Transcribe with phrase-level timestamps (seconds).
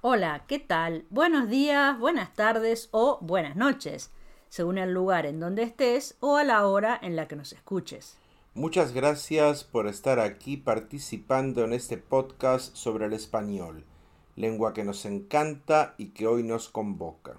[0.00, 1.06] Hola, ¿qué tal?
[1.10, 4.12] Buenos días, buenas tardes o buenas noches,
[4.48, 8.16] según el lugar en donde estés o a la hora en la que nos escuches.
[8.54, 13.84] Muchas gracias por estar aquí participando en este podcast sobre el español,
[14.36, 17.38] lengua que nos encanta y que hoy nos convoca.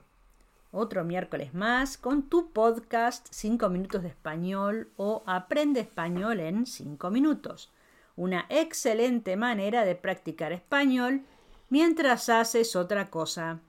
[0.74, 7.10] Otro miércoles más con tu podcast 5 minutos de español o Aprende español en 5
[7.10, 7.72] minutos.
[8.18, 11.24] Una excelente manera de practicar español
[11.70, 13.60] mientras haces otra cosa.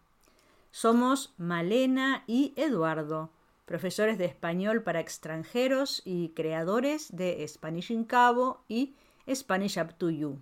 [0.71, 3.31] Somos Malena y Eduardo,
[3.67, 8.95] profesores de español para extranjeros y creadores de Spanish in Cabo y
[9.33, 10.39] Spanish Up to You.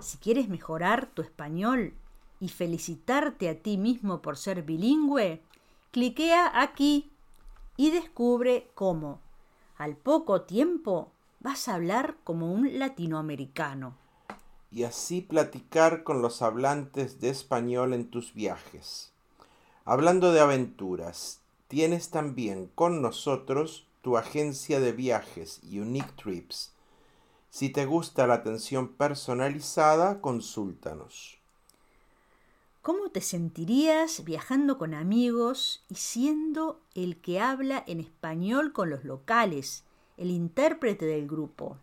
[0.00, 1.94] Si quieres mejorar tu español
[2.40, 5.42] y felicitarte a ti mismo por ser bilingüe,
[5.90, 7.10] cliquea aquí
[7.76, 9.20] y descubre cómo,
[9.76, 14.01] al poco tiempo, vas a hablar como un latinoamericano
[14.72, 19.12] y así platicar con los hablantes de español en tus viajes.
[19.84, 26.72] Hablando de aventuras, tienes también con nosotros tu agencia de viajes Unique Trips.
[27.50, 31.38] Si te gusta la atención personalizada, consúltanos.
[32.80, 39.04] ¿Cómo te sentirías viajando con amigos y siendo el que habla en español con los
[39.04, 39.84] locales,
[40.16, 41.76] el intérprete del grupo?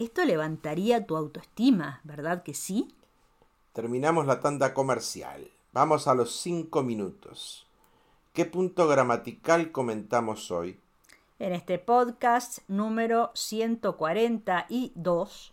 [0.00, 2.88] Esto levantaría tu autoestima, ¿verdad que sí?
[3.74, 5.50] Terminamos la tanda comercial.
[5.74, 7.66] Vamos a los cinco minutos.
[8.32, 10.80] ¿Qué punto gramatical comentamos hoy?
[11.38, 15.52] En este podcast número 142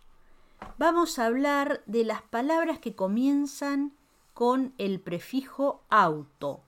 [0.78, 3.92] vamos a hablar de las palabras que comienzan
[4.32, 6.62] con el prefijo auto,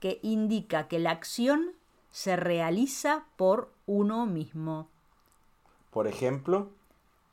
[0.00, 1.74] que indica que la acción
[2.10, 4.88] se realiza por uno mismo.
[5.90, 6.70] Por ejemplo,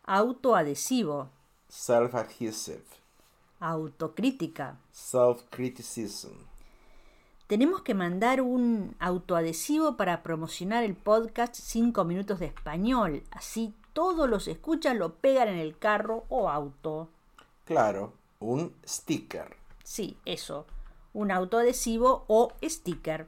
[0.08, 1.30] autoadhesivo,
[1.68, 2.86] self-adhesive,
[3.60, 6.34] autocrítica, self-criticism.
[7.48, 13.24] Tenemos que mandar un autoadhesivo para promocionar el podcast 5 minutos de español.
[13.32, 17.10] Así todos los escuchas lo pegan en el carro o auto.
[17.66, 19.56] Claro, un sticker.
[19.84, 20.66] Sí, eso.
[21.14, 23.28] Un autoadhesivo o sticker.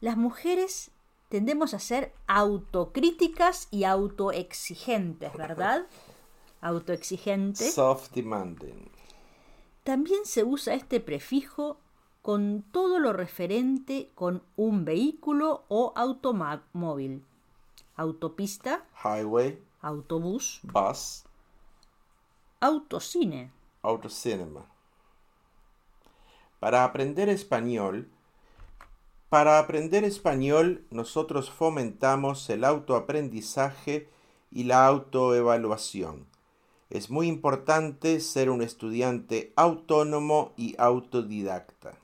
[0.00, 0.90] Las mujeres
[1.34, 5.84] tendemos a ser autocríticas y autoexigentes, ¿verdad?
[6.60, 7.72] Autoexigente.
[7.72, 8.88] Self-demanding.
[9.82, 11.80] También se usa este prefijo
[12.22, 17.24] con todo lo referente con un vehículo o automóvil.
[17.96, 18.86] Autopista.
[19.02, 19.60] Highway.
[19.80, 20.60] Autobús.
[20.62, 21.24] Bus.
[22.60, 23.50] Autocine.
[23.82, 24.64] Autocinema.
[26.60, 28.08] Para aprender español,
[29.34, 34.08] para aprender español, nosotros fomentamos el autoaprendizaje
[34.52, 36.28] y la autoevaluación.
[36.88, 41.98] Es muy importante ser un estudiante autónomo y autodidacta.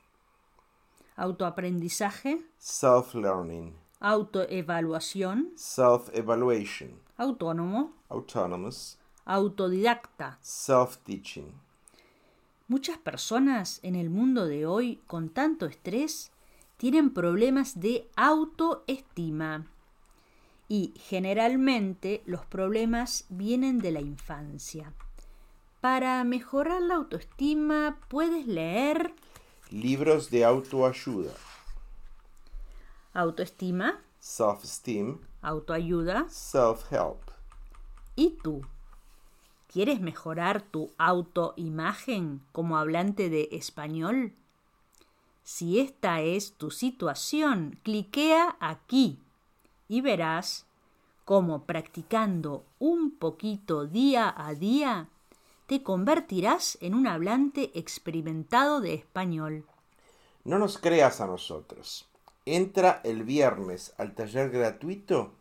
[1.15, 2.41] Autoaprendizaje.
[2.59, 3.77] Self-learning.
[4.01, 5.53] Autoevaluación.
[5.55, 6.99] Self-evaluation.
[7.15, 7.93] Autónomo.
[8.09, 8.99] Autonomous.
[9.23, 10.37] Autodidacta.
[10.41, 11.53] Self-teaching.
[12.67, 16.30] Muchas personas en el mundo de hoy, con tanto estrés,
[16.81, 19.67] tienen problemas de autoestima
[20.67, 24.91] y generalmente los problemas vienen de la infancia.
[25.79, 29.13] Para mejorar la autoestima puedes leer
[29.69, 31.33] libros de autoayuda.
[33.13, 34.01] Autoestima.
[34.19, 35.19] Self-esteem.
[35.43, 36.25] Autoayuda.
[36.29, 37.29] Self-help.
[38.15, 38.65] ¿Y tú?
[39.71, 44.33] ¿Quieres mejorar tu autoimagen como hablante de español?
[45.43, 49.19] Si esta es tu situación, cliquea aquí
[49.87, 50.65] y verás
[51.25, 55.07] cómo practicando un poquito día a día
[55.67, 59.65] te convertirás en un hablante experimentado de español.
[60.43, 62.07] No nos creas a nosotros.
[62.45, 65.31] Entra el viernes al taller gratuito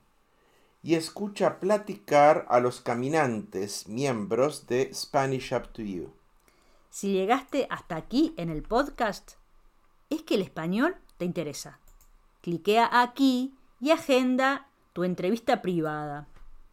[0.82, 6.12] y escucha platicar a los caminantes miembros de Spanish Up to You.
[6.90, 9.39] Si llegaste hasta aquí en el podcast,
[10.10, 11.78] es que el español te interesa.
[12.42, 16.28] Cliquea aquí y agenda tu entrevista privada.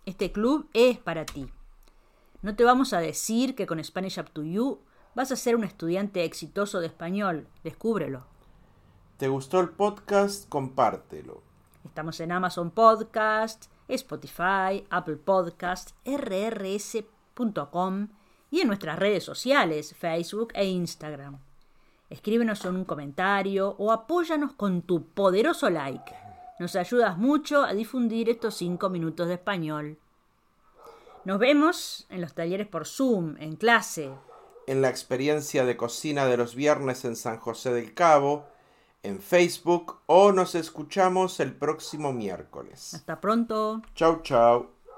[0.05, 1.47] Este club es para ti.
[2.41, 4.79] No te vamos a decir que con Spanish Up to You
[5.15, 7.47] vas a ser un estudiante exitoso de español.
[7.63, 8.25] Descúbrelo.
[9.17, 10.47] ¿Te gustó el podcast?
[10.47, 11.41] Compártelo.
[11.83, 16.97] Estamos en Amazon Podcast, Spotify, Apple Podcast, rrs.com
[18.51, 21.39] y en nuestras redes sociales, Facebook e Instagram.
[22.09, 26.13] Escríbenos en un comentario o apóyanos con tu poderoso like.
[26.59, 29.97] Nos ayudas mucho a difundir estos 5 minutos de español.
[31.25, 34.11] Nos vemos en los talleres por Zoom, en clase.
[34.67, 38.45] en la experiencia de cocina de los viernes en San José del Cabo,
[39.01, 42.93] en Facebook o nos escuchamos el próximo miércoles.
[42.93, 43.81] Hasta pronto.
[43.95, 44.76] Chau, chau.